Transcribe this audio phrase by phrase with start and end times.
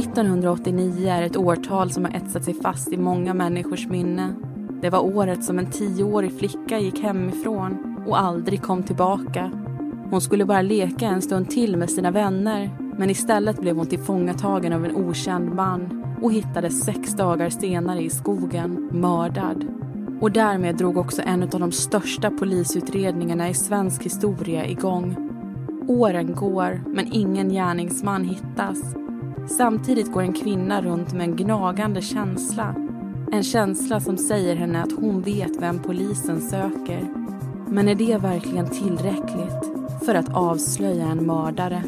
[0.00, 4.34] 1989 är ett årtal som har etsat sig fast i många människors minne.
[4.82, 9.50] Det var året som en tioårig flicka gick hemifrån och aldrig kom tillbaka.
[10.10, 14.72] Hon skulle bara leka en stund till med sina vänner men istället blev hon tillfångatagen
[14.72, 19.66] av en okänd man och hittades sex dagar senare i skogen, mördad.
[20.20, 25.30] Och därmed drog också en av de största polisutredningarna i svensk historia igång.
[25.88, 28.99] Åren går, men ingen gärningsman hittas.
[29.56, 32.74] Samtidigt går en kvinna runt med en gnagande känsla.
[33.32, 37.08] En känsla som säger henne att hon vet vem polisen söker.
[37.68, 39.72] Men är det verkligen tillräckligt
[40.04, 41.82] för att avslöja en mördare?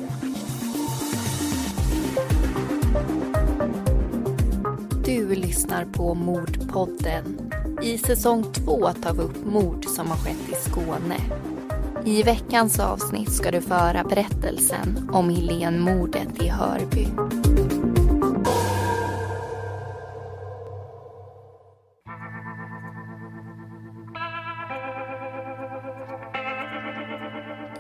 [5.04, 7.50] Du lyssnar på Mordpodden.
[7.82, 11.16] I säsong två tar vi upp mord som har skett i Skåne.
[12.04, 17.08] I veckans avsnitt ska du föra berättelsen om Helénmordet i Hörby.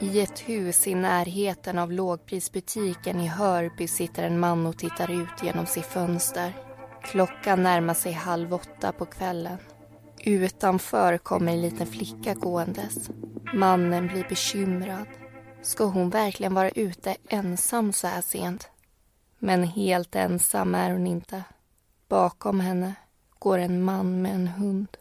[0.00, 5.42] I ett hus i närheten av lågprisbutiken i Hörby sitter en man och tittar ut
[5.42, 6.56] genom sitt fönster.
[7.02, 9.58] Klockan närmar sig halv åtta på kvällen.
[10.24, 13.10] Utanför kommer en liten flicka gåendes.
[13.54, 15.06] Mannen blir bekymrad.
[15.62, 18.68] Ska hon verkligen vara ute ensam så här sent?
[19.38, 21.44] Men helt ensam är hon inte.
[22.08, 22.94] Bakom henne
[23.38, 24.96] går en man med en hund.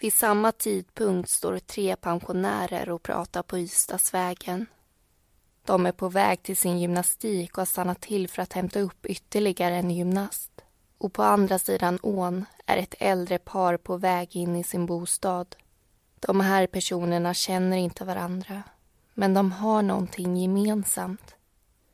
[0.00, 4.66] Vid samma tidpunkt står tre pensionärer och pratar på Ystadsvägen.
[5.64, 9.06] De är på väg till sin gymnastik och har stannat till för att hämta upp
[9.06, 10.50] ytterligare en gymnast.
[10.98, 15.56] Och på andra sidan ån är ett äldre par på väg in i sin bostad.
[16.20, 18.62] De här personerna känner inte varandra,
[19.14, 21.34] men de har någonting gemensamt.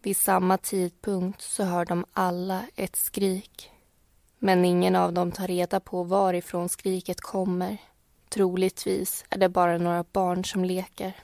[0.03, 3.71] Vid samma tidpunkt så hör de alla ett skrik.
[4.39, 7.77] Men ingen av dem tar reda på varifrån skriket kommer.
[8.28, 11.17] Troligtvis är det bara några barn som leker.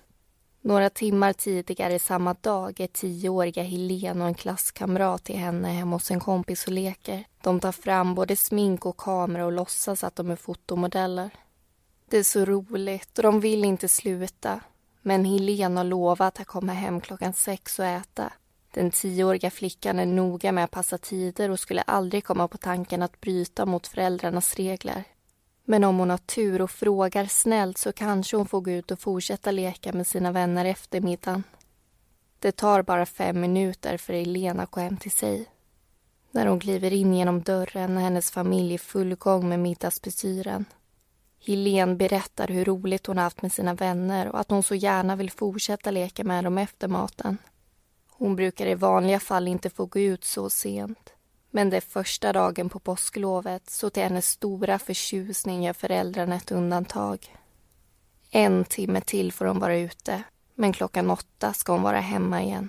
[0.62, 6.10] Några timmar tidigare samma dag är tioåriga Helen och en klasskamrat till henne hemma hos
[6.10, 7.24] en kompis och leker.
[7.42, 11.30] De tar fram både smink och kamera och låtsas att de är fotomodeller.
[12.08, 14.60] Det är så roligt och de vill inte sluta.
[15.02, 18.32] Men Helen har lovat att komma hem klockan sex och äta.
[18.74, 23.02] Den tioåriga flickan är noga med att passa tider och skulle aldrig komma på tanken
[23.02, 25.04] att bryta mot föräldrarnas regler.
[25.70, 28.98] Men om hon har tur och frågar snällt så kanske hon får gå ut och
[28.98, 31.42] fortsätta leka med sina vänner efter middagen.
[32.38, 35.46] Det tar bara fem minuter för Elena att gå hem till sig.
[36.30, 40.64] När hon kliver in genom dörren är hennes familj i full gång med middagsbestyren.
[41.46, 45.30] Helene berättar hur roligt hon haft med sina vänner och att hon så gärna vill
[45.30, 47.38] fortsätta leka med dem efter maten.
[48.10, 51.12] Hon brukar i vanliga fall inte få gå ut så sent.
[51.50, 56.52] Men det är första dagen på påsklovet så till hennes stora förtjusning gör föräldrarna ett
[56.52, 57.36] undantag.
[58.30, 60.22] En timme till får hon vara ute,
[60.54, 62.68] men klockan åtta ska hon vara hemma igen.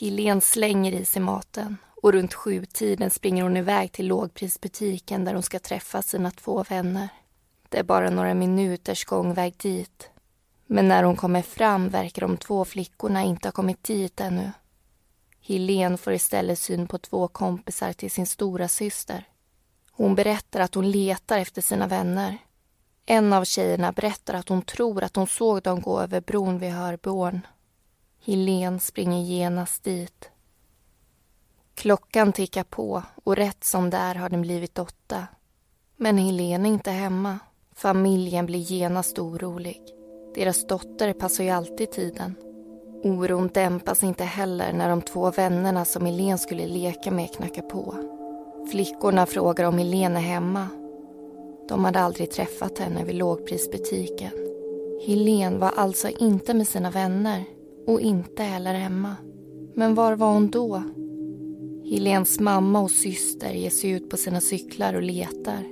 [0.00, 5.42] Helene slänger i sig maten och runt sjutiden springer hon iväg till lågprisbutiken där hon
[5.42, 7.08] ska träffa sina två vänner.
[7.68, 10.10] Det är bara några minuters gångväg dit.
[10.66, 14.50] Men när hon kommer fram verkar de två flickorna inte ha kommit dit ännu.
[15.42, 19.28] Helen får istället syn på två kompisar till sin stora syster.
[19.92, 22.38] Hon berättar att hon letar efter sina vänner.
[23.06, 26.70] En av tjejerna berättar att hon tror att hon såg dem gå över bron vid
[26.70, 27.40] Hörbyån.
[28.24, 30.30] Helen springer genast dit.
[31.74, 35.26] Klockan tickar på och rätt som det är har den blivit åtta.
[35.96, 37.38] Men Helen är inte hemma.
[37.74, 39.80] Familjen blir genast orolig.
[40.34, 42.49] Deras dotter passar ju alltid tiden.
[43.02, 47.94] Oron dämpas inte heller när de två vännerna som Helene skulle leka med knackar på.
[48.70, 50.68] Flickorna frågar om Helene är hemma.
[51.68, 54.30] De hade aldrig träffat henne vid lågprisbutiken.
[55.06, 57.44] Helene var alltså inte med sina vänner
[57.86, 59.16] och inte heller hemma.
[59.74, 60.82] Men var var hon då?
[61.90, 65.64] Helens mamma och syster ger sig ut på sina cyklar och letar.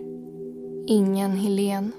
[0.86, 1.92] Ingen Helen.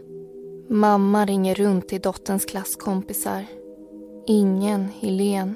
[0.67, 3.45] Mamma ringer runt till dotterns klasskompisar
[4.31, 5.55] Ingen Helen.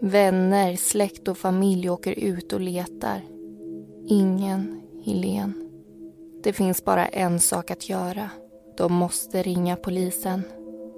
[0.00, 3.20] Vänner, släkt och familj åker ut och letar.
[4.06, 5.70] Ingen Helen.
[6.42, 8.30] Det finns bara en sak att göra.
[8.76, 10.42] De måste ringa polisen.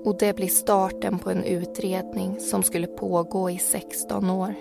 [0.05, 4.55] Och det blir starten på en utredning som skulle pågå i 16 år.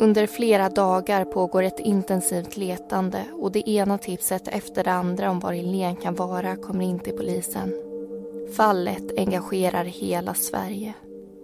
[0.00, 5.40] Under flera dagar pågår ett intensivt letande och det ena tipset efter det andra om
[5.40, 7.91] var Helen kan vara kommer in till polisen.
[8.56, 10.94] Fallet engagerar hela Sverige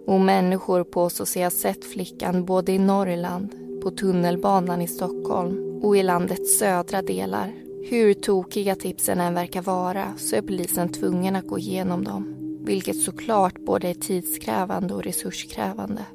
[0.07, 5.97] och människor påstår sig ha sett flickan både i Norrland, på tunnelbanan i Stockholm och
[5.97, 7.53] i landets södra delar.
[7.89, 12.35] Hur tokiga tipsen än verkar vara så är polisen tvungen att gå igenom dem.
[12.65, 16.05] Vilket såklart både är tidskrävande och resurskrävande.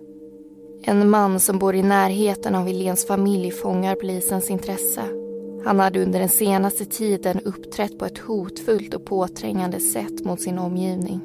[0.83, 5.24] En man som bor i närheten av Helens familj fångar polisens intresse.
[5.65, 10.59] Han hade under den senaste tiden uppträtt på ett hotfullt och påträngande sätt mot sin
[10.59, 11.21] omgivning.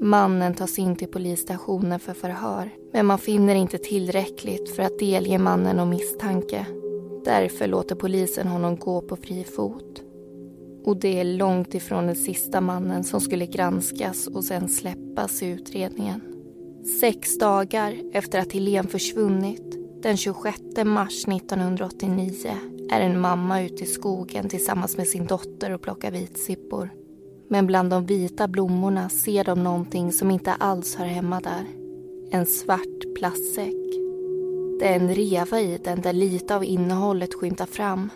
[0.00, 5.38] Mannen tas in till polisstationen för förhör men man finner inte tillräckligt för att delge
[5.38, 6.66] mannen om misstanke.
[7.24, 10.02] Därför låter polisen honom gå på fri fot.
[10.84, 15.46] Och det är långt ifrån den sista mannen som skulle granskas och sen släppas i
[15.46, 16.20] utredningen.
[17.00, 22.32] Sex dagar efter att Helene försvunnit, den 26 mars 1989
[22.92, 26.90] är en mamma ute i skogen tillsammans med sin dotter och plockar vitsippor.
[27.48, 31.64] Men bland de vita blommorna ser de någonting som inte alls hör hemma där.
[32.30, 33.74] En svart plastsäck.
[34.80, 38.10] Det är en reva i den där lite av innehållet skymtar fram.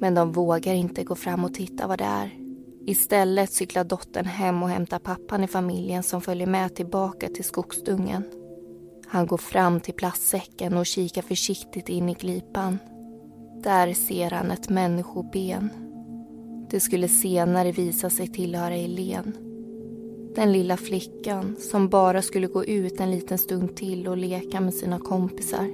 [0.00, 2.38] Men de vågar inte gå fram och titta vad det är.
[2.86, 8.22] Istället cyklar dottern hem och hämtar pappan i familjen som följer med tillbaka till skogsdungen.
[9.06, 12.78] Han går fram till plastsäcken och kikar försiktigt in i glipan.
[13.64, 15.70] Där ser han ett människoben.
[16.70, 19.36] Det skulle senare visa sig tillhöra Helen.
[20.34, 24.74] Den lilla flickan som bara skulle gå ut en liten stund till och leka med
[24.74, 25.68] sina kompisar.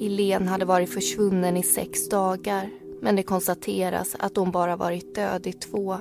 [0.00, 5.46] Helen hade varit försvunnen i sex dagar men det konstateras att hon bara varit död
[5.46, 5.96] i två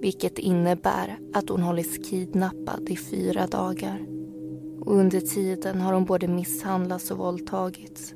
[0.00, 4.06] vilket innebär att hon hållits kidnappad i fyra dagar.
[4.80, 8.14] Och under tiden har hon både misshandlats och våldtagits.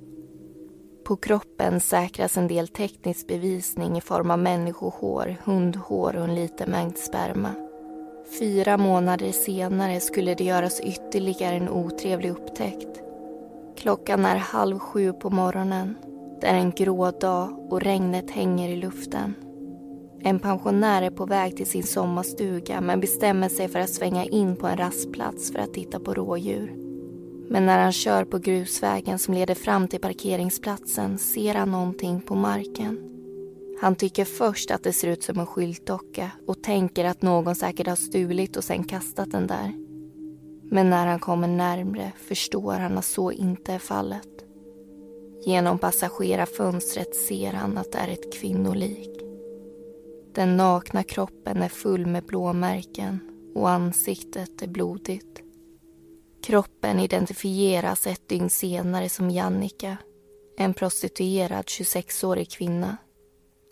[1.04, 6.70] På kroppen säkras en del teknisk bevisning i form av människohår, hundhår och en liten
[6.70, 7.50] mängd sperma.
[8.38, 13.00] Fyra månader senare skulle det göras ytterligare en otrevlig upptäckt.
[13.76, 15.96] Klockan är halv sju på morgonen.
[16.40, 19.34] Det är en grå dag och regnet hänger i luften.
[20.20, 24.56] En pensionär är på väg till sin sommarstuga men bestämmer sig för att svänga in
[24.56, 26.91] på en rastplats för att titta på rådjur.
[27.52, 32.34] Men när han kör på grusvägen som leder fram till parkeringsplatsen ser han någonting på
[32.34, 32.98] marken.
[33.80, 37.86] Han tycker först att det ser ut som en skyltdocka och tänker att någon säkert
[37.86, 39.72] har stulit och sen kastat den där.
[40.62, 44.28] Men när han kommer närmre förstår han att så inte är fallet.
[45.46, 49.20] Genom passagerarfönstret ser han att det är ett kvinnolik.
[50.34, 53.20] Den nakna kroppen är full med blåmärken
[53.54, 55.42] och ansiktet är blodigt.
[56.42, 59.96] Kroppen identifieras ett dygn senare som Jannica,
[60.58, 62.96] en prostituerad 26-årig kvinna.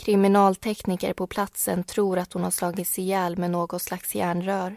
[0.05, 4.77] Kriminaltekniker på platsen tror att hon har slagits ihjäl med något slags järnrör.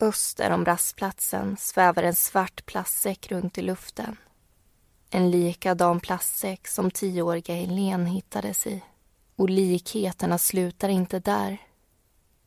[0.00, 4.16] Öster om rastplatsen svävar en svart plastsäck runt i luften.
[5.10, 8.82] En likadan plastsäck som tioåriga Helen hittades i.
[9.36, 11.58] Och likheterna slutar inte där.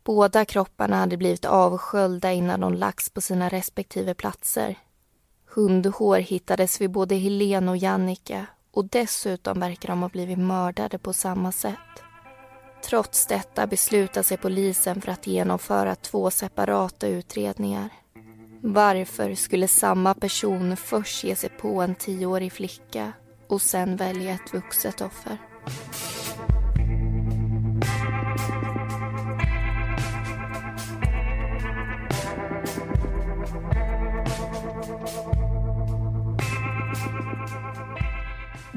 [0.05, 4.75] Båda kropparna hade blivit avsköljda innan de lagts på sina respektive platser.
[5.45, 11.13] Hundhår hittades vid både Helen och Jannica och dessutom verkar de ha blivit mördade på
[11.13, 12.03] samma sätt.
[12.89, 17.89] Trots detta beslutar sig polisen för att genomföra två separata utredningar.
[18.61, 23.13] Varför skulle samma person först ge sig på en tioårig flicka
[23.47, 25.37] och sen välja ett vuxet offer?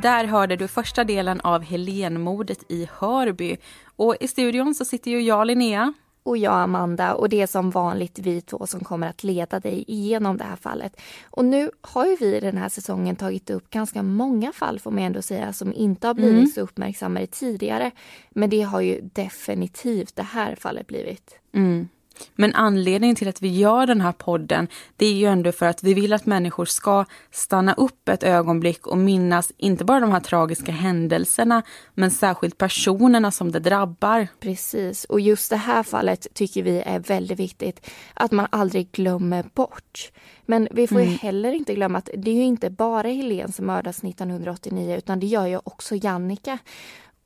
[0.03, 3.57] Där hörde du första delen av Helenmordet i Hörby.
[3.97, 5.93] Och i studion så sitter ju jag, Linnea.
[6.23, 7.15] Och jag, Amanda.
[7.15, 10.57] Och det är som vanligt vi två som kommer att leda dig igenom det här
[10.57, 11.01] fallet.
[11.31, 15.03] Och nu har ju vi den här säsongen tagit upp ganska många fall, får man
[15.03, 16.47] ändå säga, som inte har blivit mm.
[16.47, 17.91] så uppmärksammade tidigare.
[18.31, 21.39] Men det har ju definitivt det här fallet blivit.
[21.53, 21.89] Mm.
[22.35, 25.83] Men anledningen till att vi gör den här podden, det är ju ändå för att
[25.83, 30.21] vi vill att människor ska stanna upp ett ögonblick och minnas inte bara de här
[30.21, 31.63] tragiska händelserna,
[31.95, 34.29] men särskilt personerna som det drabbar.
[34.41, 39.45] Precis, och just det här fallet tycker vi är väldigt viktigt att man aldrig glömmer
[39.55, 40.13] bort.
[40.47, 41.11] Men vi får mm.
[41.11, 45.21] ju heller inte glömma att det är ju inte bara Helene som mördas 1989 utan
[45.21, 46.59] det gör ju också Jannica.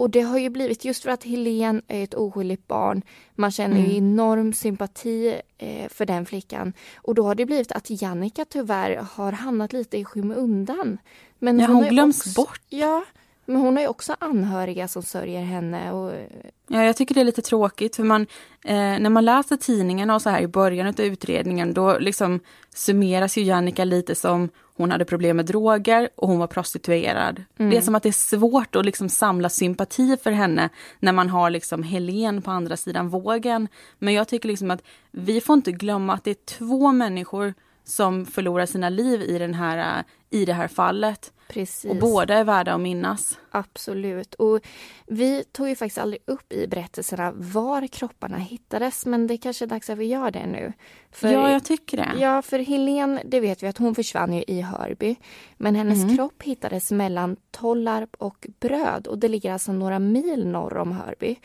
[0.03, 3.03] Och det har ju blivit, just för att Helen är ett oskyldigt barn,
[3.35, 3.91] man känner mm.
[3.91, 6.73] ju enorm sympati eh, för den flickan.
[6.97, 10.99] Och då har det blivit att Jannica tyvärr har hamnat lite i skymundan.
[11.39, 12.61] Men ja, hon, hon glöms också, bort.
[12.69, 13.05] Ja,
[13.45, 15.93] Men hon har ju också anhöriga som sörjer henne.
[15.93, 16.13] Och...
[16.69, 18.23] Ja, jag tycker det är lite tråkigt för man,
[18.65, 22.41] eh, när man läser tidningarna och så här i början av utredningen då liksom
[22.75, 27.45] summeras ju Jannica lite som hon hade problem med droger och hon var prostituerad.
[27.59, 27.71] Mm.
[27.71, 30.69] Det är som att det är svårt att liksom samla sympati för henne
[31.01, 33.69] när man har liksom Helen på andra sidan vågen.
[33.99, 38.27] Men jag tycker liksom att vi får inte glömma att det är två människor som
[38.27, 41.33] förlorar sina liv i, den här, i det här fallet.
[41.53, 41.91] Precis.
[41.91, 43.39] Och båda är värda att minnas.
[43.51, 44.35] Absolut.
[44.35, 44.61] Och
[45.07, 49.65] vi tog ju faktiskt aldrig upp i berättelserna var kropparna hittades, men det är kanske
[49.65, 50.73] är dags att vi gör det nu.
[51.11, 52.13] För, ja, jag tycker det.
[52.21, 55.17] Ja, för Helen, det vet vi att hon försvann ju i Hörby.
[55.57, 56.17] Men hennes mm.
[56.17, 61.37] kropp hittades mellan Tollarp och Bröd och det ligger alltså några mil norr om Hörby.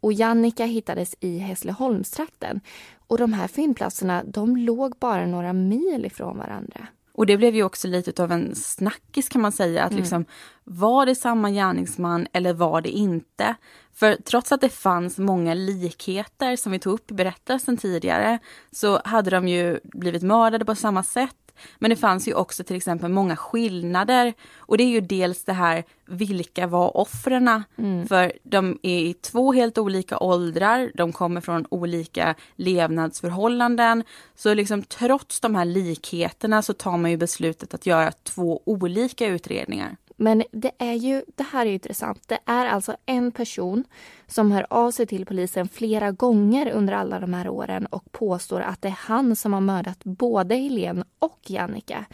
[0.00, 2.60] Och Jannica hittades i Hässleholmstrakten.
[3.06, 6.86] Och de här fyndplatserna, de låg bara några mil ifrån varandra.
[7.18, 9.84] Och det blev ju också lite av en snackis kan man säga.
[9.84, 10.02] Att mm.
[10.02, 10.24] liksom,
[10.64, 13.54] var det samma gärningsman eller var det inte?
[13.94, 18.38] För trots att det fanns många likheter som vi tog upp i berättelsen tidigare
[18.72, 21.47] så hade de ju blivit mördade på samma sätt
[21.78, 24.34] men det fanns ju också till exempel många skillnader.
[24.56, 27.62] Och det är ju dels det här, vilka var offren?
[27.78, 28.08] Mm.
[28.08, 34.04] För de är i två helt olika åldrar, de kommer från olika levnadsförhållanden.
[34.36, 39.26] Så liksom trots de här likheterna så tar man ju beslutet att göra två olika
[39.26, 39.96] utredningar.
[40.20, 42.28] Men det är ju, det här är intressant.
[42.28, 43.84] Det är alltså en person
[44.26, 48.60] som hör av sig till polisen flera gånger under alla de här åren och påstår
[48.60, 52.04] att det är han som har mördat både Helene och Jannica.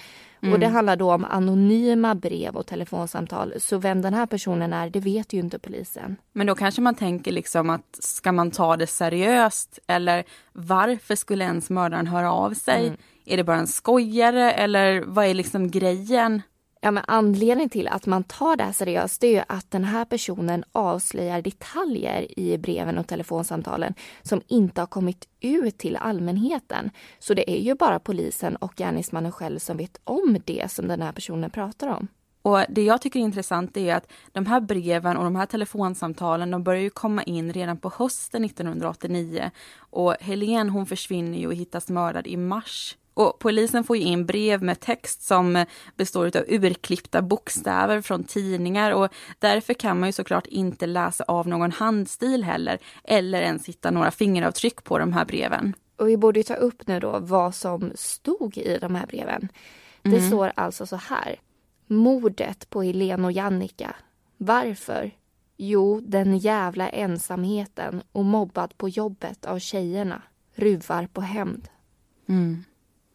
[0.41, 0.55] Mm.
[0.55, 3.55] Och det handlar då om anonyma brev och telefonsamtal.
[3.59, 6.17] Så vem den här personen är, det vet ju inte polisen.
[6.33, 9.79] Men då kanske man tänker liksom att ska man ta det seriöst?
[9.87, 12.87] Eller varför skulle ens mördaren höra av sig?
[12.87, 12.97] Mm.
[13.27, 16.43] Är det bara en skojare eller vad är liksom grejen?
[16.85, 19.85] Ja, men anledningen till att man tar det här seriöst det är ju att den
[19.85, 26.91] här personen avslöjar detaljer i breven och telefonsamtalen som inte har kommit ut till allmänheten.
[27.19, 31.03] Så det är ju bara polisen och gärningsmannen själv som vet om det som den
[31.03, 32.09] här personen pratar om.
[32.43, 36.51] Och Det jag tycker är intressant är att de här breven och de här telefonsamtalen
[36.51, 39.51] de börjar ju komma in redan på hösten 1989.
[39.77, 44.27] Och Helene hon försvinner ju och hittas mördad i mars och polisen får ju in
[44.27, 45.65] brev med text som
[45.97, 51.49] består av urklippta bokstäver från tidningar och därför kan man ju såklart inte läsa av
[51.49, 55.75] någon handstil heller eller ens hitta några fingeravtryck på de här breven.
[55.97, 59.49] Och vi borde ta upp nu då vad som stod i de här breven.
[60.03, 60.29] Det mm.
[60.29, 61.41] står alltså så här.
[61.87, 63.97] Mordet på Helene och Jannica.
[64.37, 65.11] Varför?
[65.57, 70.23] Jo, den jävla ensamheten och mobbad på jobbet av tjejerna.
[70.55, 71.69] Ruvar på hämnd.
[72.29, 72.65] Mm.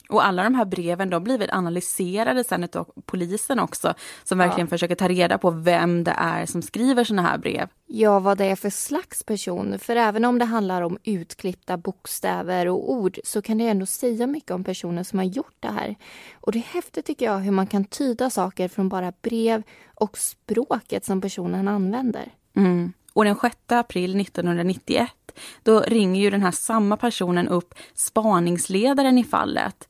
[0.09, 4.67] Och alla de här breven de blir väl analyserade sen av polisen också som verkligen
[4.67, 4.69] ja.
[4.69, 7.69] försöker ta reda på vem det är som skriver såna här brev.
[7.85, 9.79] Ja, vad det är för slags person.
[9.79, 14.27] För även om det handlar om utklippta bokstäver och ord så kan det ändå säga
[14.27, 15.95] mycket om personen som har gjort det här.
[16.33, 19.63] Och det är häftigt tycker jag hur man kan tyda saker från bara brev
[19.95, 22.31] och språket som personen använder.
[22.55, 22.93] Mm.
[23.13, 25.11] Och den 6 april 1991
[25.63, 29.88] då ringer ju den här samma personen upp spaningsledaren i fallet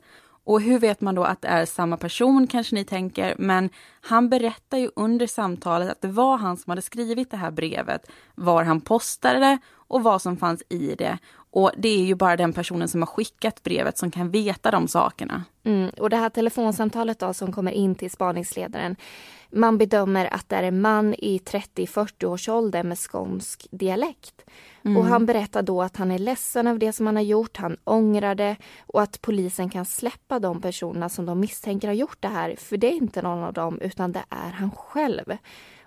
[0.50, 3.70] och hur vet man då att det är samma person kanske ni tänker, men
[4.02, 8.12] han berättar ju under samtalet att det var han som hade skrivit det här brevet,
[8.36, 11.18] var han postade det och vad som fanns i det.
[11.52, 14.88] Och det är ju bara den personen som har skickat brevet som kan veta de
[14.88, 15.44] sakerna.
[15.64, 18.96] Mm, och det här telefonsamtalet då som kommer in till spaningsledaren,
[19.52, 24.46] man bedömer att det är en man i 30-40 års ålder med skånsk dialekt.
[24.84, 24.98] Mm.
[24.98, 27.78] Och han berättar då att han är ledsen över det som han har gjort, han
[27.84, 28.56] ångrar det
[28.88, 32.56] och att polisen kan släppa de personerna som de misstänker har gjort det här.
[32.56, 35.38] För det är inte någon av dem utan det är han själv.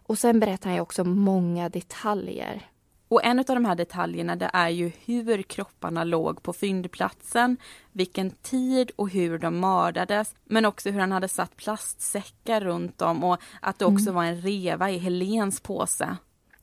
[0.06, 2.71] Och sen berättar han också många detaljer.
[3.12, 7.56] Och en av de här detaljerna det är ju hur kropparna låg på fyndplatsen,
[7.92, 13.24] vilken tid och hur de mördades, men också hur han hade satt plastsäckar runt dem
[13.24, 14.14] och att det också mm.
[14.14, 16.16] var en reva i Helens påse.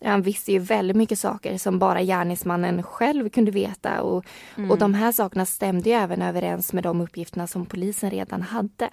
[0.06, 4.25] Han visste ju väldigt mycket saker som bara gärningsmannen själv kunde veta och,
[4.56, 4.72] mm.
[4.72, 8.89] och de här sakerna stämde ju även överens med de uppgifterna som polisen redan hade.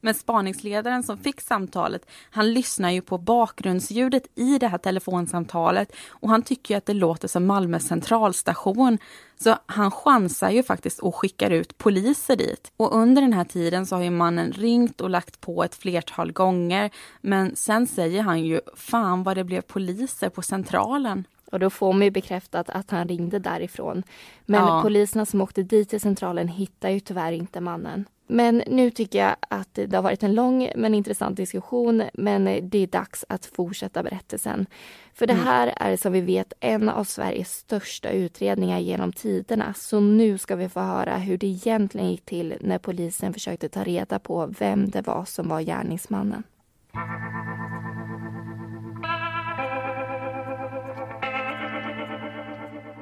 [0.00, 6.30] Men spaningsledaren som fick samtalet, han lyssnar ju på bakgrundsljudet i det här telefonsamtalet och
[6.30, 8.98] han tycker att det låter som Malmö centralstation.
[9.40, 12.72] Så han chansar ju faktiskt och skickar ut poliser dit.
[12.76, 16.32] Och under den här tiden så har ju mannen ringt och lagt på ett flertal
[16.32, 16.90] gånger.
[17.20, 21.24] Men sen säger han ju, fan vad det blev poliser på centralen.
[21.52, 24.02] Och då får man ju bekräftat att han ringde därifrån.
[24.46, 24.82] Men ja.
[24.82, 28.04] poliserna som åkte dit till centralen hittar ju tyvärr inte mannen.
[28.28, 32.02] Men nu tycker jag att det har varit en lång men intressant diskussion.
[32.14, 34.66] Men det är dags att fortsätta berättelsen.
[35.14, 35.44] För det mm.
[35.44, 39.74] här är som vi vet en av Sveriges största utredningar genom tiderna.
[39.74, 43.84] Så nu ska vi få höra hur det egentligen gick till när polisen försökte ta
[43.84, 46.42] reda på vem det var som var gärningsmannen.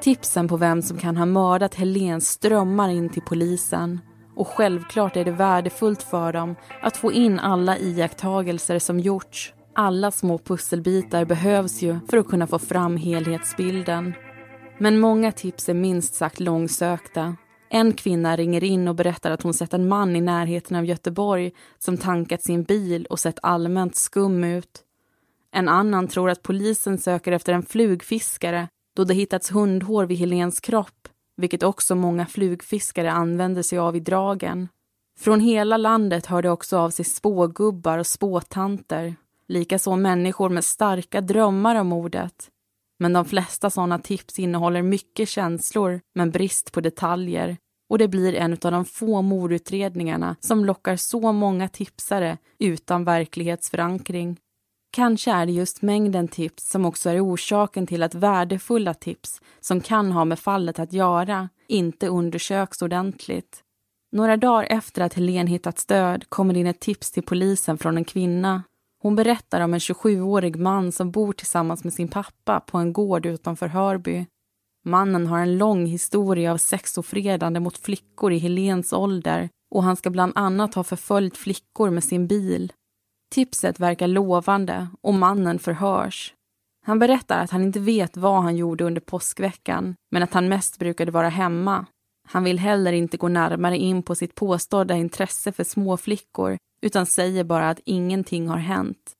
[0.01, 4.01] Tipsen på vem som kan ha mördat Helen strömmar in till polisen.
[4.37, 9.53] Och självklart är det värdefullt för dem att få in alla iakttagelser som gjorts.
[9.75, 14.15] Alla små pusselbitar behövs ju för att kunna få fram helhetsbilden.
[14.79, 17.37] Men många tips är minst sagt långsökta.
[17.71, 21.53] En kvinna ringer in och berättar att hon sett en man i närheten av Göteborg
[21.79, 24.83] som tankat sin bil och sett allmänt skum ut.
[25.53, 30.61] En annan tror att polisen söker efter en flugfiskare då det hittats hundhår vid Helens
[30.61, 34.69] kropp, vilket också många flugfiskare använder sig av i dragen.
[35.19, 39.17] Från hela landet hör det också av sig spågubbar och spåtanter,
[39.49, 42.51] likaså människor med starka drömmar om mordet.
[42.99, 47.57] Men de flesta sådana tips innehåller mycket känslor men brist på detaljer
[47.89, 54.39] och det blir en av de få mordutredningarna som lockar så många tipsare utan verklighetsförankring.
[54.97, 59.81] Kanske är det just mängden tips som också är orsaken till att värdefulla tips som
[59.81, 63.63] kan ha med fallet att göra inte undersöks ordentligt.
[64.13, 68.05] Några dagar efter att Helen hittat stöd kommer in ett tips till polisen från en
[68.05, 68.63] kvinna.
[69.03, 73.27] Hon berättar om en 27-årig man som bor tillsammans med sin pappa på en gård
[73.27, 74.27] utanför Hörby.
[74.85, 80.11] Mannen har en lång historia av sexofredande mot flickor i Helens ålder och han ska
[80.11, 82.73] bland annat ha förföljt flickor med sin bil.
[83.37, 86.35] Tipset verkar lovande och mannen förhörs.
[86.87, 90.79] Han berättar att han inte vet vad han gjorde under påskveckan men att han mest
[90.79, 91.87] brukade vara hemma.
[92.29, 97.45] Han vill heller inte gå närmare in på sitt påstådda intresse för småflickor utan säger
[97.45, 99.13] bara att ingenting har hänt.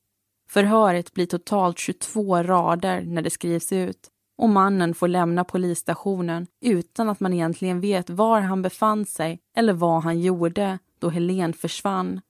[0.51, 4.09] Förhöret blir totalt 22 rader när det skrivs ut
[4.39, 9.73] och mannen får lämna polisstationen utan att man egentligen vet var han befann sig eller
[9.73, 12.21] vad han gjorde då Helen försvann.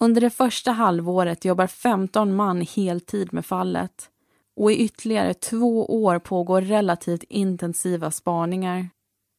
[0.00, 4.10] Under det första halvåret jobbar 15 man heltid med fallet
[4.56, 8.88] och i ytterligare två år pågår relativt intensiva spaningar.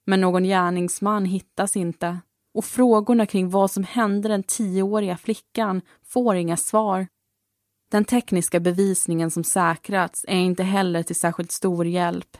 [0.05, 2.17] Men någon gärningsman hittas inte
[2.53, 7.07] och frågorna kring vad som hände den tioåriga flickan får inga svar.
[7.91, 12.37] Den tekniska bevisningen som säkrats är inte heller till särskilt stor hjälp.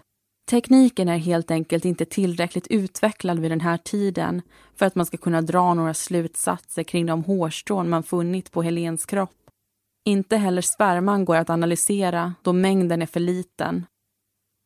[0.50, 4.42] Tekniken är helt enkelt inte tillräckligt utvecklad vid den här tiden
[4.76, 9.06] för att man ska kunna dra några slutsatser kring de hårstrån man funnit på Helens
[9.06, 9.36] kropp.
[10.06, 13.86] Inte heller sperman går att analysera då mängden är för liten.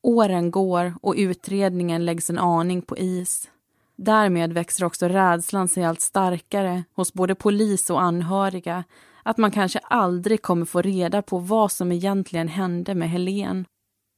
[0.03, 3.49] Åren går och utredningen läggs en aning på is.
[3.95, 8.83] Därmed växer också rädslan sig allt starkare hos både polis och anhöriga
[9.23, 13.65] att man kanske aldrig kommer få reda på vad som egentligen hände med Helen.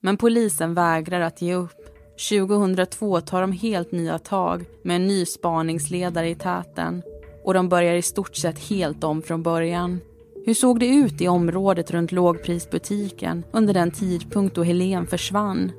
[0.06, 1.90] Men polisen vägrar att ge upp.
[2.30, 7.02] 2002 tar de helt nya tag med en ny spaningsledare i täten
[7.44, 10.00] och de börjar i stort sett helt om från början.
[10.46, 15.72] Hur såg det ut i området runt lågprisbutiken under den tidpunkt då Helen försvann?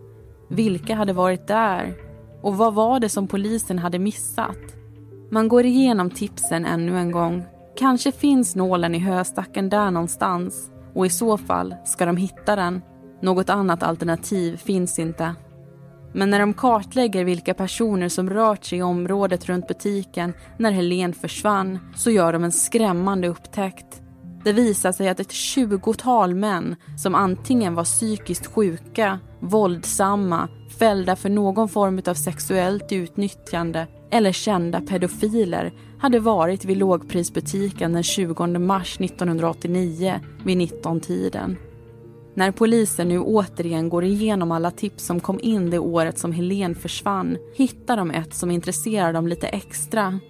[0.48, 1.94] Vilka hade varit där?
[2.42, 4.76] Och vad var det som polisen hade missat?
[5.30, 7.44] Man går igenom tipsen ännu en gång.
[7.76, 12.82] Kanske finns nålen i höstacken där någonstans och i så fall ska de hitta den
[13.24, 15.34] något annat alternativ finns inte.
[16.12, 21.12] Men när de kartlägger vilka personer som rört sig i området runt butiken när Helen
[21.12, 24.00] försvann så gör de en skrämmande upptäckt.
[24.44, 31.30] Det visar sig att ett tjugotal män som antingen var psykiskt sjuka, våldsamma, fällda för
[31.30, 39.00] någon form av sexuellt utnyttjande eller kända pedofiler hade varit vid lågprisbutiken den 20 mars
[39.00, 41.56] 1989 vid 19-tiden.
[42.35, 46.75] När polisen nu återigen går igenom alla tips som kom in det året som Helen
[46.75, 50.20] försvann hittar de ett som intresserar dem lite extra.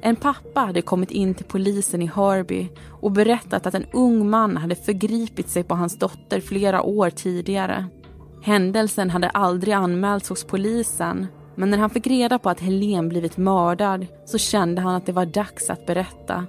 [0.00, 2.68] En pappa hade kommit in till polisen i Hörby
[3.00, 7.86] och berättat att en ung man hade förgripit sig på hans dotter flera år tidigare.
[8.42, 13.36] Händelsen hade aldrig anmälts hos polisen men när han fick reda på att Helen blivit
[13.36, 16.46] mördad så kände han att det var dags att berätta.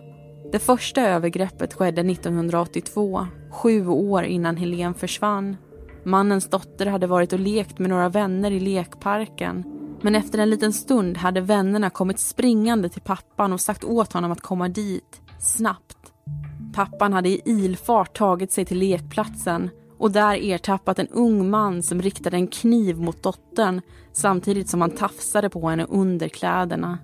[0.54, 5.58] Det första övergreppet skedde 1982, sju år innan Helen försvann.
[6.04, 9.64] Mannens dotter hade varit och lekt med några vänner i lekparken.
[10.02, 14.32] Men efter en liten stund hade vännerna kommit springande till pappan och sagt åt honom
[14.32, 15.98] att komma dit, snabbt.
[16.74, 22.02] Pappan hade i ilfart tagit sig till lekplatsen och där ertappat en ung man som
[22.02, 26.98] riktade en kniv mot dottern samtidigt som han tafsade på henne under kläderna.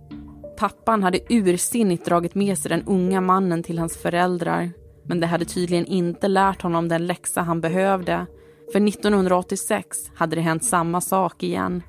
[0.59, 4.71] Pappan hade ursinnigt dragit med sig den unga mannen till hans föräldrar.
[5.03, 8.25] Men det hade tydligen inte lärt honom den läxa han behövde.
[8.71, 11.83] För 1986 hade det hänt samma sak igen.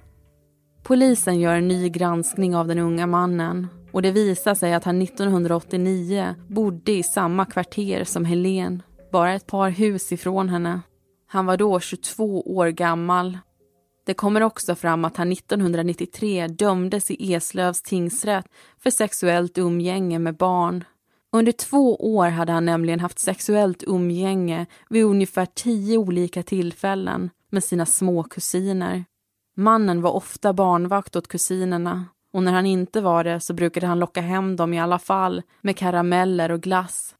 [0.83, 5.03] Polisen gör en ny granskning av den unga mannen och det visar sig att han
[5.03, 10.81] 1989 bodde i samma kvarter som Helen, bara ett par hus ifrån henne.
[11.27, 13.39] Han var då 22 år gammal.
[14.05, 18.47] Det kommer också fram att han 1993 dömdes i Eslövs tingsrätt
[18.79, 20.85] för sexuellt umgänge med barn.
[21.33, 27.65] Under två år hade han nämligen haft sexuellt umgänge vid ungefär tio olika tillfällen med
[27.65, 29.05] sina små kusiner.
[29.57, 33.99] Mannen var ofta barnvakt åt kusinerna och när han inte var det så brukade han
[33.99, 37.15] locka hem dem i alla fall med karameller och glass.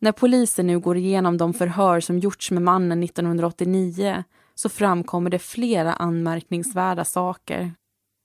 [0.00, 4.24] När polisen nu går igenom de förhör som gjorts med mannen 1989
[4.54, 7.74] så framkommer det flera anmärkningsvärda saker.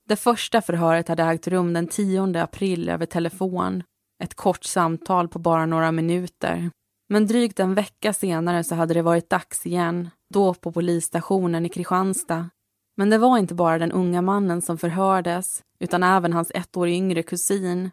[0.08, 3.82] Det första förhöret hade ägt rum den 10 april över telefon.
[4.22, 6.70] Ett kort samtal på bara några minuter.
[7.08, 11.68] Men drygt en vecka senare så hade det varit dags igen, då på polisstationen i
[11.68, 12.50] Kristianstad.
[12.96, 16.88] Men det var inte bara den unga mannen som förhördes, utan även hans ett år
[16.88, 17.90] yngre kusin.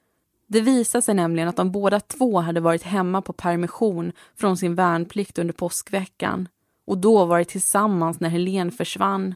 [0.48, 4.76] Det visade sig nämligen att de båda två hade varit hemma på permission från sin
[4.76, 6.48] värnplikt under påskveckan
[6.88, 9.34] och då varit tillsammans när Helen försvann.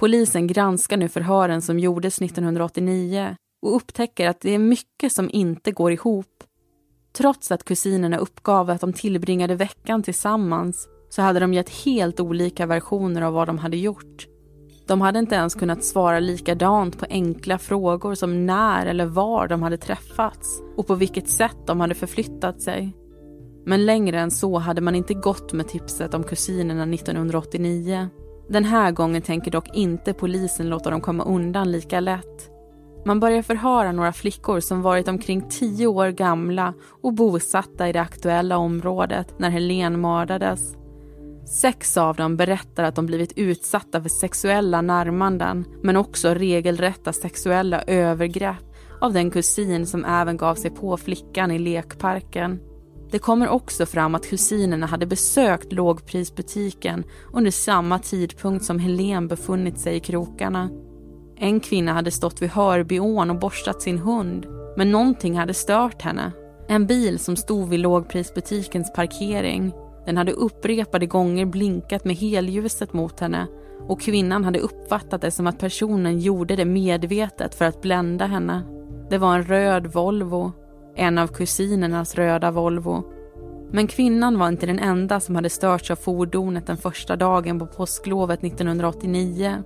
[0.00, 5.72] Polisen granskar nu förhören som gjordes 1989 och upptäcker att det är mycket som inte
[5.72, 6.44] går ihop.
[7.12, 12.66] Trots att kusinerna uppgav att de tillbringade veckan tillsammans så hade de gett helt olika
[12.66, 14.26] versioner av vad de hade gjort.
[14.86, 19.62] De hade inte ens kunnat svara likadant på enkla frågor som när eller var de
[19.62, 22.99] hade träffats och på vilket sätt de hade förflyttat sig.
[23.64, 28.08] Men längre än så hade man inte gått med tipset om kusinerna 1989.
[28.48, 32.50] Den här gången tänker dock inte polisen låta dem komma undan lika lätt.
[33.04, 38.00] Man börjar förhöra några flickor som varit omkring tio år gamla och bosatta i det
[38.00, 40.76] aktuella området när Helen mördades.
[41.46, 47.82] Sex av dem berättar att de blivit utsatta för sexuella närmanden men också regelrätta sexuella
[47.82, 52.60] övergrepp av den kusin som även gav sig på flickan i lekparken.
[53.10, 59.78] Det kommer också fram att kusinerna hade besökt lågprisbutiken under samma tidpunkt som Helen befunnit
[59.78, 60.70] sig i krokarna.
[61.36, 64.46] En kvinna hade stått vid Hörbyån och borstat sin hund,
[64.76, 66.32] men någonting hade stört henne.
[66.68, 69.72] En bil som stod vid lågprisbutikens parkering
[70.06, 73.46] den hade upprepade gånger blinkat med helljuset mot henne
[73.88, 78.62] och kvinnan hade uppfattat det som att personen gjorde det medvetet för att blända henne.
[79.10, 80.52] Det var en röd Volvo,
[81.00, 83.04] en av kusinernas röda Volvo.
[83.72, 87.66] Men kvinnan var inte den enda som hade störts av fordonet den första dagen på
[87.66, 89.62] påsklovet 1989.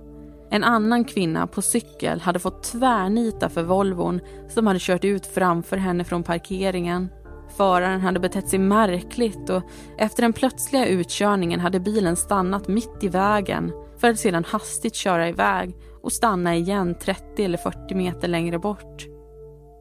[0.49, 4.19] En annan kvinna på cykel hade fått tvärnita för Volvon
[4.49, 7.09] som hade kört ut framför henne från parkeringen.
[7.57, 9.63] Föraren hade betett sig märkligt och
[9.97, 15.29] efter den plötsliga utkörningen hade bilen stannat mitt i vägen för att sedan hastigt köra
[15.29, 19.14] iväg och stanna igen 30 eller 40 meter längre bort.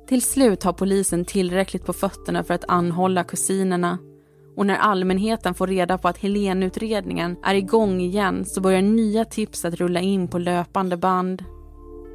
[0.08, 3.98] Till slut har polisen tillräckligt på fötterna för att anhålla kusinerna
[4.56, 9.64] och när allmänheten får reda på att Helenutredningen är igång igen så börjar nya tips
[9.64, 11.44] att rulla in på löpande band.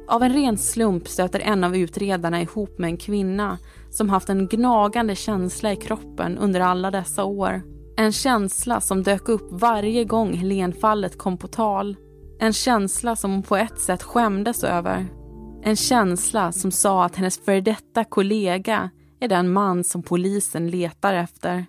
[0.08, 3.58] Av en ren slump stöter en av utredarna ihop med en kvinna
[3.90, 7.62] som haft en gnagande känsla i kroppen under alla dessa år.
[7.96, 11.96] En känsla som dök upp varje gång Helenfallet kom på tal.
[12.38, 15.06] En känsla som hon på ett sätt skämdes över.
[15.62, 21.14] En känsla som sa att hennes före detta kollega är den man som polisen letar
[21.14, 21.66] efter.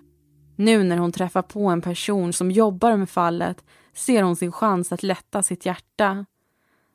[0.56, 4.92] Nu när hon träffar på en person som jobbar med fallet ser hon sin chans
[4.92, 6.26] att lätta sitt hjärta.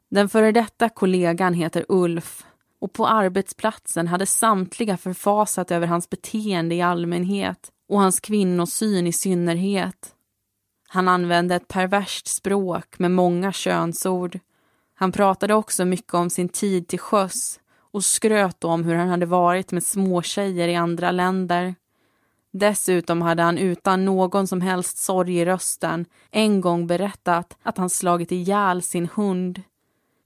[0.10, 2.46] Den före detta kollegan heter Ulf
[2.82, 9.14] och på arbetsplatsen hade samtliga förfasat över hans beteende i allmänhet och hans kvinnosyn i
[9.14, 10.14] synnerhet.
[10.88, 14.40] Han använde ett perverst språk med många könsord.
[15.00, 17.60] Han pratade också mycket om sin tid till sjöss
[17.92, 21.76] och skröt om hur han hade varit med småtjejer i andra länder.
[22.54, 27.90] Dessutom hade han utan någon som helst sorg i rösten en gång berättat att han
[27.90, 29.64] slagit ihjäl sin hund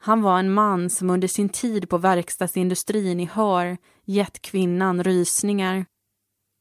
[0.04, 5.86] han var en man som under sin tid på verkstadsindustrin i Hör gett kvinnan rysningar.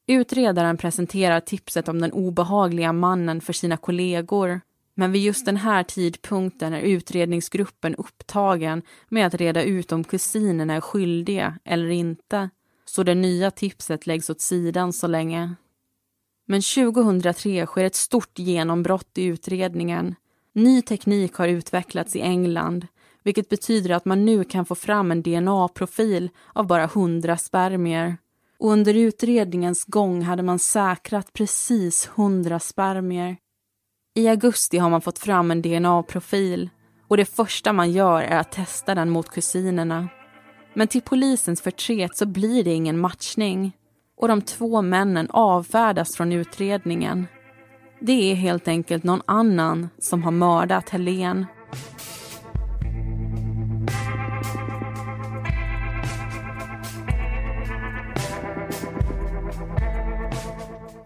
[0.07, 4.61] Utredaren presenterar tipset om den obehagliga mannen för sina kollegor.
[4.93, 10.73] Men vid just den här tidpunkten är utredningsgruppen upptagen med att reda ut om kusinerna
[10.73, 12.49] är skyldiga eller inte.
[12.85, 15.55] Så det nya tipset läggs åt sidan så länge.
[16.47, 20.15] Men 2003 sker ett stort genombrott i utredningen.
[20.53, 22.87] Ny teknik har utvecklats i England
[23.23, 28.17] vilket betyder att man nu kan få fram en DNA-profil av bara 100 spermier.
[28.59, 33.37] Och under utredningens gång hade man säkrat precis 100 spermier.
[34.13, 36.69] I augusti har man fått fram en DNA-profil
[37.07, 40.07] och det första man gör är att testa den mot kusinerna.
[40.73, 43.77] Men till polisens förtret så blir det ingen matchning
[44.17, 47.27] och de två männen avfärdas från utredningen.
[47.99, 51.45] Det är helt enkelt någon annan som har mördat Helen.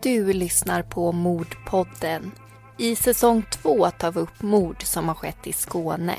[0.01, 2.31] Du lyssnar på Mordpodden.
[2.77, 6.15] I säsong två tar vi upp mord som har skett i Skåne.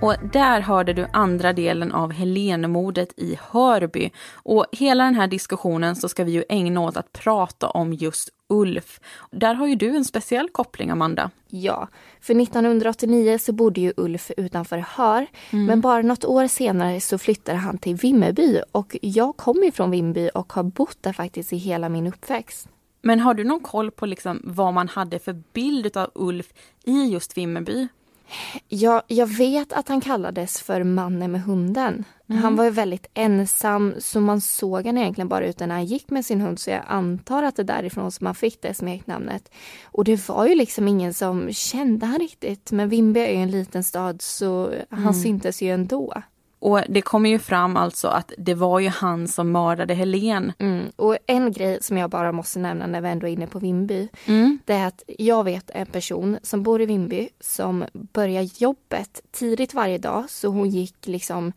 [0.00, 4.10] Och där hörde du andra delen av Helenemordet i Hörby.
[4.32, 8.28] Och hela den här diskussionen så ska vi ju ägna åt att prata om just
[8.48, 9.00] Ulf.
[9.30, 11.30] Där har ju du en speciell koppling, Amanda.
[11.48, 11.88] Ja,
[12.20, 15.26] för 1989 så bodde ju Ulf utanför Hör.
[15.50, 15.66] Mm.
[15.66, 20.30] Men bara något år senare så flyttade han till Vimmerby och jag kommer ifrån Vimmerby
[20.34, 22.68] och har bott där faktiskt i hela min uppväxt.
[23.02, 26.46] Men har du någon koll på liksom vad man hade för bild av Ulf
[26.84, 27.88] i just Vimmerby?
[28.68, 32.04] Ja, jag vet att han kallades för mannen med hunden.
[32.30, 32.42] Mm.
[32.42, 36.10] Han var ju väldigt ensam så man såg han egentligen bara ute när han gick
[36.10, 39.50] med sin hund så jag antar att det är därifrån som han fick det smeknamnet.
[39.84, 43.50] Och det var ju liksom ingen som kände han riktigt men Vimby är ju en
[43.50, 45.14] liten stad så han mm.
[45.14, 46.22] syntes ju ändå.
[46.58, 50.52] Och det kommer ju fram alltså att det var ju han som mördade Helen.
[50.58, 50.86] Mm.
[50.96, 54.08] Och en grej som jag bara måste nämna när vi ändå är inne på Vimby.
[54.26, 54.58] Mm.
[54.64, 59.74] Det är att jag vet en person som bor i Vimby som börjar jobbet tidigt
[59.74, 60.24] varje dag.
[60.28, 61.52] Så hon gick liksom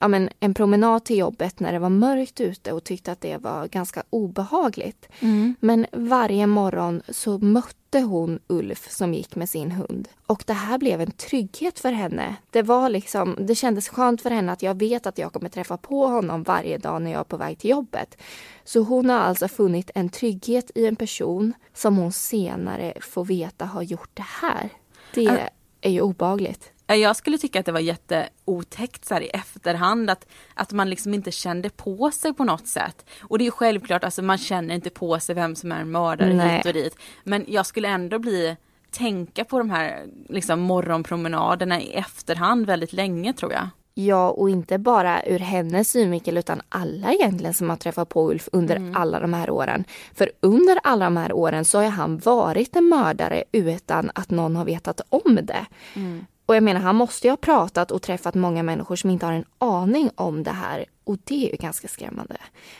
[0.00, 3.36] ja, men en promenad till jobbet när det var mörkt ute och tyckte att det
[3.36, 5.08] var ganska obehagligt.
[5.20, 5.54] Mm.
[5.60, 10.08] Men varje morgon så mötte hon Ulf som gick med sin hund.
[10.26, 12.36] Och det här blev en trygghet för henne.
[12.50, 15.76] Det var liksom, det kändes skönt för henne att jag vet att jag kommer träffa
[15.76, 18.16] på honom varje dag när jag är på väg till jobbet.
[18.64, 23.64] Så hon har alltså funnit en trygghet i en person som hon senare får veta
[23.64, 24.70] har gjort det här.
[25.14, 26.72] Det är ju obagligt.
[26.86, 31.14] Jag skulle tycka att det var jätteotäckt så här i efterhand att, att man liksom
[31.14, 33.06] inte kände på sig på något sätt.
[33.20, 35.90] Och det är ju självklart, alltså man känner inte på sig vem som är en
[35.90, 36.56] mördare Nej.
[36.56, 36.98] hit och dit.
[37.24, 38.56] Men jag skulle ändå bli,
[38.90, 43.68] tänka på de här liksom morgonpromenaderna i efterhand väldigt länge tror jag.
[43.98, 48.48] Ja, och inte bara ur hennes synvinkel utan alla egentligen som har träffat på Ulf
[48.52, 48.96] under mm.
[48.96, 49.84] alla de här åren.
[50.14, 54.56] För under alla de här åren så har han varit en mördare utan att någon
[54.56, 55.66] har vetat om det.
[55.94, 56.26] Mm.
[56.46, 59.32] Och jag menar, han måste ju ha pratat och träffat många människor som inte har
[59.32, 60.84] en aning om det här.
[61.04, 62.36] Och det är ju ganska skrämmande.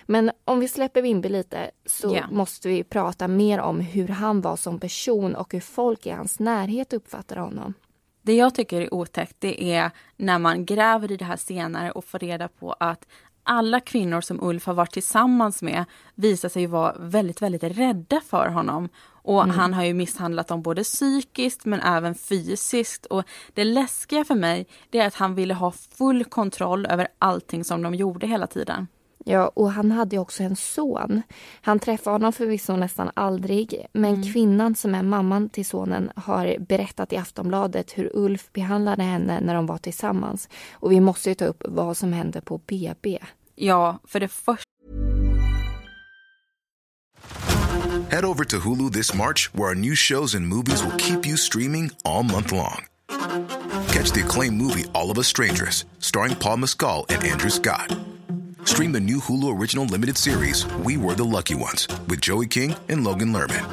[0.07, 2.31] Men om vi släpper Wimby lite så yeah.
[2.31, 6.39] måste vi prata mer om hur han var som person och hur folk i hans
[6.39, 7.75] närhet uppfattar honom.
[8.23, 12.05] Det jag tycker är otäckt det är när man gräver i det här senare och
[12.05, 13.07] får reda på att
[13.47, 18.49] alla kvinnor som Ulf har varit tillsammans med visar sig vara väldigt, väldigt rädda för
[18.49, 18.89] honom.
[19.09, 19.57] Och mm.
[19.59, 23.07] han har ju misshandlat dem både psykiskt men även fysiskt.
[23.07, 27.65] Och det läskiga för mig det är att han ville ha full kontroll över allting
[27.65, 28.87] som de gjorde hela tiden.
[29.29, 31.23] Ja, och han hade också en son.
[31.61, 34.33] Han träffade honom förvisso nästan aldrig, men mm.
[34.33, 39.55] kvinnan som är mamman till sonen har berättat i Aftonbladet hur Ulf behandlade henne när
[39.55, 40.49] de var tillsammans.
[40.73, 43.19] Och vi måste ju ta upp vad som hände på BB.
[43.55, 44.65] Ja, för det första...
[48.11, 51.37] Head over to Hulu this March where our new shows and movies will keep you
[51.37, 52.87] streaming all month long.
[53.89, 58.16] Catch the acclaimed movie All of us strangers starring Paul Mescal and Andrew Scott.
[58.67, 62.75] Stream the new Hulu Original Limited series, We Were the Lucky Ones, with Joey King
[62.89, 63.65] and Logan Lerman.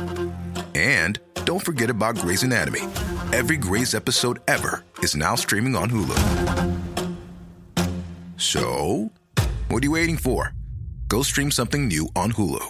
[0.75, 2.82] And don't forget about Grey's Anatomy.
[3.34, 6.17] Every Grey's episode ever is now streaming on Hulu.
[8.38, 9.10] So,
[9.69, 10.53] what are you waiting for?
[11.08, 12.62] Go stream something new on Hulu.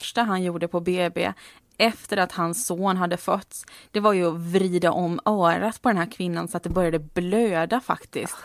[0.00, 1.32] första han gjorde på BB
[1.78, 5.98] efter att hans son hade fötts, det var ju att vrida om örat på den
[5.98, 8.36] här kvinnan så att det började blöda faktiskt.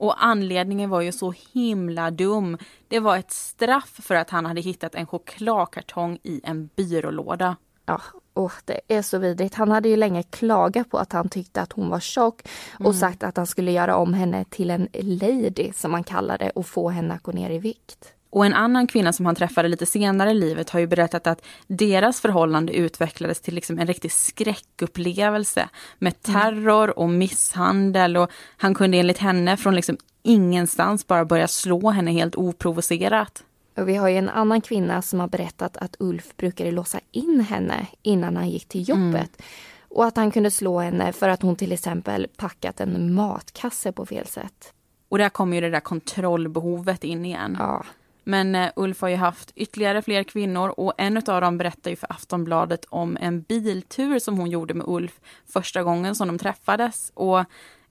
[0.00, 2.58] Och anledningen var ju så himla dum.
[2.88, 7.56] Det var ett straff för att han hade hittat en chokladkartong i en byrålåda.
[7.86, 8.00] Ja,
[8.34, 9.54] oh, det är så vidrigt.
[9.54, 12.42] Han hade ju länge klagat på att han tyckte att hon var tjock
[12.74, 12.92] och mm.
[12.92, 16.88] sagt att han skulle göra om henne till en lady som man kallade och få
[16.88, 18.14] henne att gå ner i vikt.
[18.30, 21.44] Och en annan kvinna som han träffade lite senare i livet har ju berättat att
[21.66, 26.40] deras förhållande utvecklades till liksom en riktig skräckupplevelse med mm.
[26.40, 32.10] terror och misshandel och han kunde enligt henne från liksom ingenstans bara börja slå henne
[32.10, 33.44] helt oprovocerat.
[33.76, 37.40] Och vi har ju en annan kvinna som har berättat att Ulf brukade låsa in
[37.40, 39.12] henne innan han gick till jobbet.
[39.38, 39.48] Mm.
[39.88, 44.06] Och att han kunde slå henne för att hon till exempel packat en matkasse på
[44.06, 44.72] fel sätt.
[45.08, 47.56] Och där kommer ju det där kontrollbehovet in igen.
[47.58, 47.84] Ja.
[48.24, 51.96] Men uh, Ulf har ju haft ytterligare fler kvinnor och en av dem berättar ju
[51.96, 55.20] för Aftonbladet om en biltur som hon gjorde med Ulf
[55.52, 57.12] första gången som de träffades.
[57.14, 57.44] Och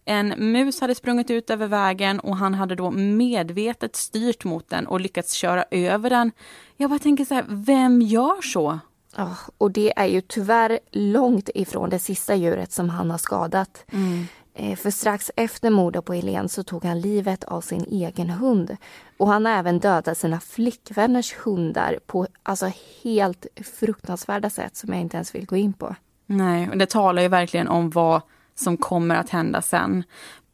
[0.05, 4.87] en mus hade sprungit ut över vägen och han hade då medvetet styrt mot den
[4.87, 6.31] och lyckats köra över den.
[6.77, 8.79] Jag bara tänker så här, vem gör så?
[9.17, 13.85] Oh, och det är ju tyvärr långt ifrån det sista djuret som han har skadat.
[13.91, 14.25] Mm.
[14.59, 18.77] Eh, för strax efter mordet på Helene så tog han livet av sin egen hund.
[19.17, 22.71] Och han har även dödat sina flickvänners hundar på alltså
[23.03, 23.47] helt
[23.79, 25.95] fruktansvärda sätt som jag inte ens vill gå in på.
[26.25, 28.21] Nej, och det talar ju verkligen om vad
[28.55, 30.03] som kommer att hända sen.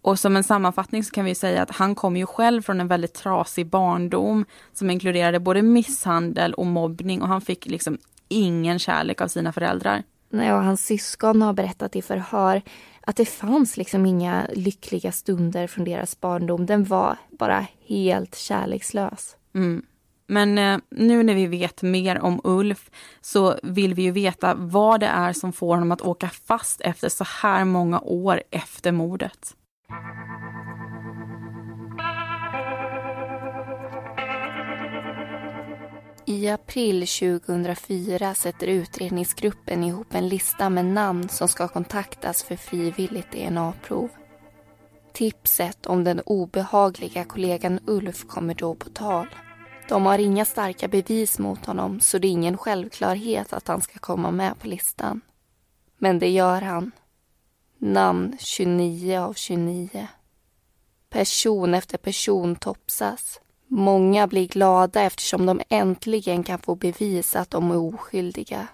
[0.02, 2.88] Och som en sammanfattning så kan vi säga att han kom ju själv från en
[2.88, 9.22] väldigt trasig barndom som inkluderade både misshandel och mobbning och han fick liksom ingen kärlek
[9.22, 10.04] av sina föräldrar.
[10.30, 12.62] Nej, och hans syskon har berättat i förhör
[13.06, 16.66] att det fanns liksom inga lyckliga stunder från deras barndom.
[16.66, 19.36] Den var bara helt kärlekslös.
[19.56, 19.84] Mm.
[20.28, 22.90] Men eh, nu när vi vet mer om Ulf
[23.22, 27.10] så vill vi ju veta vad det är som får honom att åka fast efter
[27.10, 29.56] så här många år efter mordet.
[36.28, 43.32] I april 2004 sätter utredningsgruppen ihop en lista med namn som ska kontaktas för frivilligt
[43.32, 44.10] DNA-prov.
[45.14, 49.28] Tipset om den obehagliga kollegan Ulf kommer då på tal.
[49.90, 54.00] De har inga starka bevis mot honom så det är ingen självklarhet att han ska
[54.00, 55.22] komma med på listan.
[55.98, 56.92] Men det gör han.
[57.78, 60.08] Namn 29 av 29.
[61.10, 63.40] Person efter person topsas.
[63.78, 68.68] Många blir glada eftersom de äntligen kan få bevis att de är oskyldiga.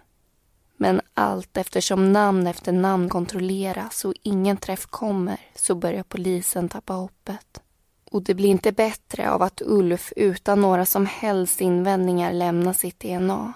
[0.77, 6.93] Men allt eftersom namn efter namn kontrolleras och ingen träff kommer så börjar polisen tappa
[6.93, 7.61] hoppet.
[8.11, 12.99] Och det blir inte bättre av att Ulf utan några som helst invändningar lämnar sitt
[12.99, 13.53] DNA.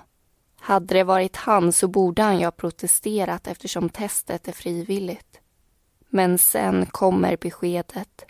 [0.59, 5.39] Hade det varit han så borde han ju ha protesterat eftersom testet är frivilligt.
[6.09, 8.25] Men sen kommer beskedet.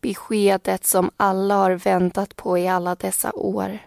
[0.00, 3.78] Beskedet som alla har väntat på i alla dessa år.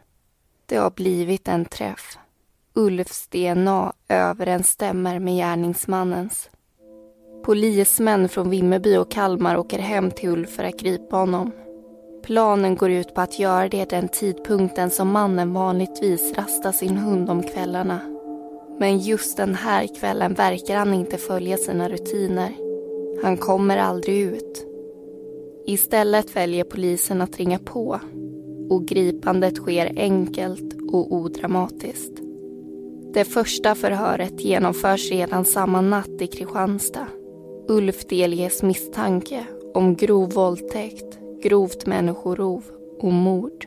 [0.66, 2.18] Det har blivit en träff.
[2.74, 6.50] Ulfs DNA överensstämmer med gärningsmannens.
[7.46, 11.52] Polismän från Vimmerby och Kalmar åker hem till Ulf för att gripa honom.
[12.24, 17.30] Planen går ut på att göra det den tidpunkten som mannen vanligtvis rastar sin hund
[17.30, 18.00] om kvällarna.
[18.80, 22.54] Men just den här kvällen verkar han inte följa sina rutiner.
[23.24, 24.73] Han kommer aldrig ut.
[25.66, 28.00] Istället väljer polisen att ringa på
[28.70, 32.20] och gripandet sker enkelt och odramatiskt.
[33.14, 37.08] Det första förhöret genomförs redan samma natt i Kristianstad.
[37.68, 42.64] Ulf delges misstanke om grov våldtäkt grovt människorov
[43.00, 43.66] och mord.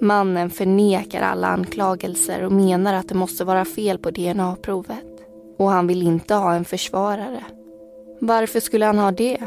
[0.00, 5.06] Mannen förnekar alla anklagelser och menar att det måste vara fel på DNA-provet.
[5.58, 7.44] Och han vill inte ha en försvarare.
[8.20, 9.38] Varför skulle han ha det?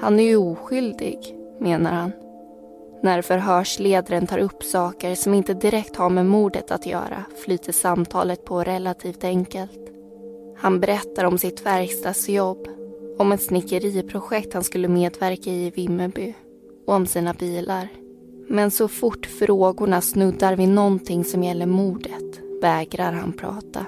[0.00, 2.12] Han är ju oskyldig, menar han.
[3.02, 8.44] När förhörsledaren tar upp saker som inte direkt har med mordet att göra flyter samtalet
[8.44, 9.80] på relativt enkelt.
[10.58, 12.68] Han berättar om sitt verkstadsjobb,
[13.18, 16.34] om ett snickeriprojekt han skulle medverka i i Vimmerby
[16.86, 17.88] och om sina bilar.
[18.48, 23.86] Men så fort frågorna snuddar vid någonting som gäller mordet vägrar han prata.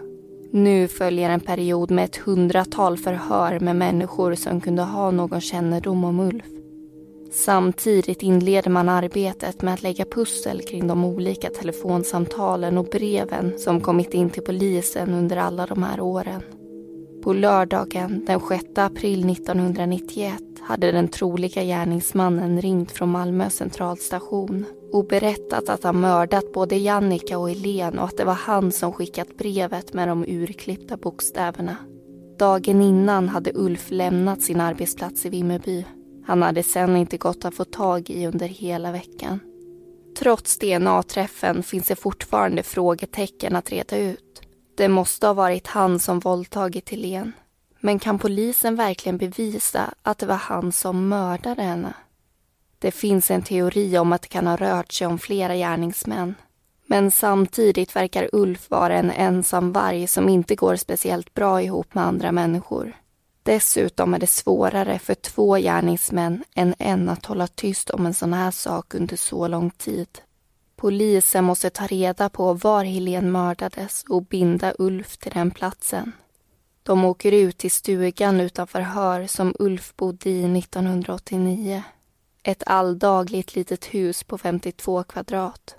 [0.50, 6.04] Nu följer en period med ett hundratal förhör med människor som kunde ha någon kännedom
[6.04, 6.44] om Ulf.
[7.32, 13.80] Samtidigt inleder man arbetet med att lägga pussel kring de olika telefonsamtalen och breven som
[13.80, 16.42] kommit in till polisen under alla de här åren.
[17.22, 25.06] På lördagen den 6 april 1991 hade den troliga gärningsmannen ringt från Malmö centralstation och
[25.06, 29.36] berättat att han mördat både Jannica och Helen och att det var han som skickat
[29.36, 31.76] brevet med de urklippta bokstäverna.
[32.38, 35.84] Dagen innan hade Ulf lämnat sin arbetsplats i Vimmerby.
[36.26, 39.40] Han hade sen inte gått att få tag i under hela veckan.
[40.18, 44.42] Trots DNA-träffen finns det fortfarande frågetecken att reda ut.
[44.76, 47.32] Det måste ha varit han som våldtagit Helen.
[47.80, 51.94] Men kan polisen verkligen bevisa att det var han som mördade henne?
[52.78, 56.34] Det finns en teori om att det kan ha rört sig om flera gärningsmän.
[56.86, 62.04] Men samtidigt verkar Ulf vara en ensam varg som inte går speciellt bra ihop med
[62.04, 62.92] andra människor.
[63.42, 68.32] Dessutom är det svårare för två gärningsmän än en att hålla tyst om en sån
[68.32, 70.08] här sak under så lång tid.
[70.76, 76.12] Polisen måste ta reda på var Helene mördades och binda Ulf till den platsen.
[76.82, 81.82] De åker ut till stugan utanför Hör som Ulf bodde i 1989.
[82.48, 85.76] Ett alldagligt litet hus på 52 kvadrat.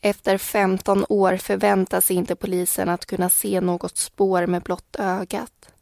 [0.00, 5.74] Efter 15 år förväntas inte polisen att kunna se något spår med blott ögat.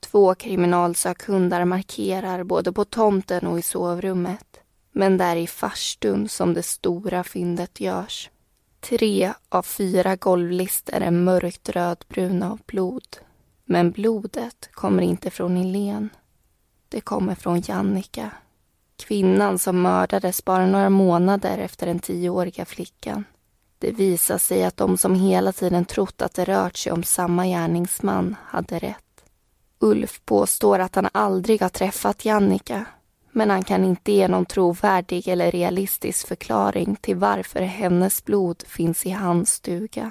[0.00, 4.60] Två kriminalsökhundar markerar både på tomten och i sovrummet.
[4.92, 8.30] Men det är i farstun som det stora fyndet görs.
[8.80, 13.16] Tre av fyra golvlister är mörkt rödbruna av blod.
[13.64, 16.08] Men blodet kommer inte från Helen.
[16.88, 18.30] Det kommer från Jannica.
[18.96, 23.24] Kvinnan som mördades bara några månader efter den tioåriga flickan.
[23.78, 27.46] Det visar sig att de som hela tiden trott att det rört sig om samma
[27.46, 29.24] gärningsman hade rätt.
[29.78, 32.86] Ulf påstår att han aldrig har träffat Jannica
[33.36, 39.06] men han kan inte ge någon trovärdig eller realistisk förklaring till varför hennes blod finns
[39.06, 40.10] i hans stuga.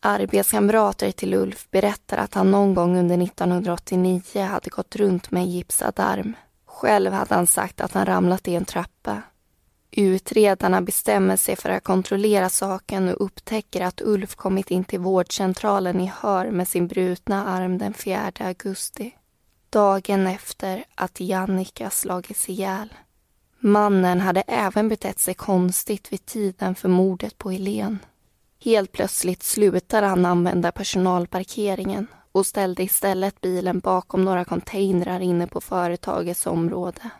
[0.00, 5.50] Arbetskamrater till Ulf berättar att han någon gång under 1989 hade gått runt med en
[5.50, 6.34] gipsad arm.
[6.74, 9.22] Själv hade han sagt att han ramlat i en trappa.
[9.90, 16.00] Utredarna bestämmer sig för att kontrollera saken och upptäcker att Ulf kommit in till vårdcentralen
[16.00, 19.14] i Hör med sin brutna arm den 4 augusti.
[19.70, 22.94] Dagen efter att Jannica slagits ihjäl.
[23.58, 27.98] Mannen hade även betett sig konstigt vid tiden för mordet på Helen.
[28.64, 35.60] Helt plötsligt slutade han använda personalparkeringen och ställde istället bilen bakom några containrar inne på
[35.60, 37.10] företagets område.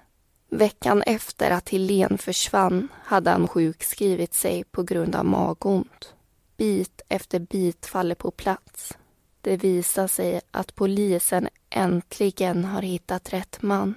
[0.50, 6.14] Veckan efter att Helen försvann hade han sjukskrivit sig på grund av magont.
[6.56, 8.92] Bit efter bit faller på plats.
[9.40, 13.94] Det visar sig att polisen äntligen har hittat rätt man.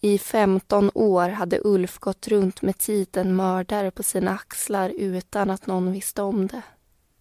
[0.00, 5.66] I 15 år hade Ulf gått runt med titeln mördare på sina axlar utan att
[5.66, 6.62] någon visste om det.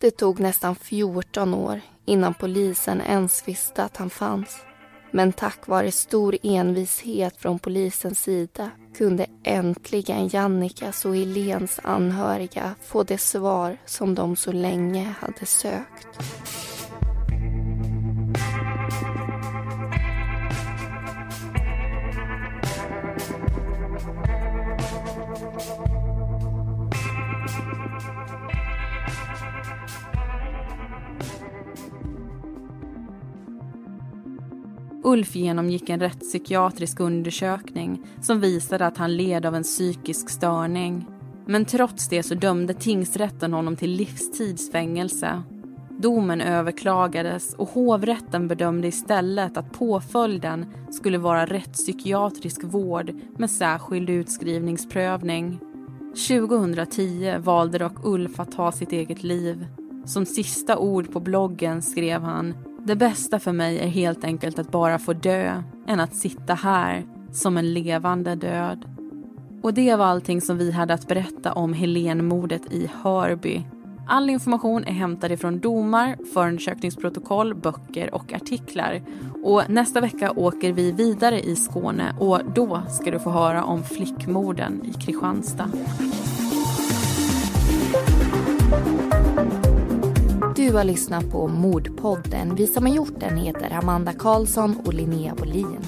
[0.01, 4.61] Det tog nästan 14 år innan polisen ens visste att han fanns.
[5.11, 13.03] Men tack vare stor envishet från polisens sida kunde äntligen Jannikas och Helens anhöriga få
[13.03, 16.07] det svar som de så länge hade sökt.
[35.03, 41.05] Ulf genomgick en rättspsykiatrisk undersökning som visade att han led av en psykisk störning.
[41.45, 45.41] Men trots det så dömde tingsrätten honom till livstidsfängelse.
[46.01, 55.59] Domen överklagades och hovrätten bedömde istället att påföljden skulle vara rättspsykiatrisk vård med särskild utskrivningsprövning.
[56.27, 59.67] 2010 valde dock Ulf att ta sitt eget liv.
[60.05, 62.53] Som sista ord på bloggen skrev han
[62.89, 67.05] det bästa för mig är helt enkelt att bara få dö än att sitta här
[67.31, 68.85] som en levande död.
[69.63, 73.63] Och det var allting som vi hade att berätta om Helenmordet i Hörby.
[74.07, 79.01] All information är hämtad ifrån domar, förundersökningsprotokoll, böcker och artiklar.
[79.43, 83.83] Och nästa vecka åker vi vidare i Skåne och då ska du få höra om
[83.83, 85.69] flickmorden i Kristianstad.
[90.69, 92.55] Du har lyssnat på Mordpodden.
[92.55, 95.79] Vi som har gjort den heter Amanda Karlsson och Linnea Wåhlin.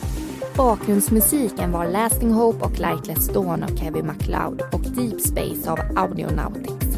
[0.57, 6.90] Bakgrundsmusiken var Lasting Hope och Lightless Dawn av Kevin MacLeod och Deep Space av Audionautics.